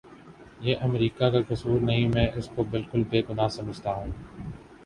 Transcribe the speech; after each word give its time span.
یہ 0.59 0.75
امریکہ 0.81 1.29
کا 1.29 1.41
کسور 1.49 1.79
نہیں 1.81 2.07
میں 2.13 2.25
اس 2.35 2.49
کو 2.55 2.63
بالکل 2.71 3.03
بے 3.09 3.21
گناہ 3.29 3.47
سمجھتا 3.49 3.93
ہوں 3.93 4.11